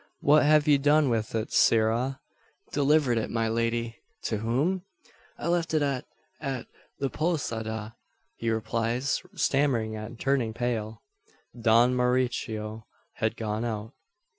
"What 0.21 0.41
have 0.41 0.67
you 0.67 0.79
done 0.79 1.11
with 1.11 1.35
it, 1.35 1.53
sirrah?" 1.53 2.19
"Delivered 2.71 3.19
it, 3.19 3.29
my 3.29 3.47
lady." 3.47 3.97
"To 4.23 4.37
whom?" 4.37 4.81
"I 5.37 5.47
left 5.47 5.75
it 5.75 5.83
at 5.83 6.05
at 6.39 6.65
the 6.97 7.07
posada," 7.11 7.95
he 8.37 8.49
replies, 8.49 9.21
stammering 9.35 9.95
and 9.95 10.19
turning 10.19 10.55
pale. 10.55 11.03
"Don 11.55 11.93
Mauricio 11.93 12.87
had 13.17 13.37
gone 13.37 13.63
out." 13.63 13.93